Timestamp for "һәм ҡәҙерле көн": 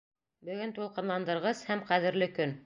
1.69-2.59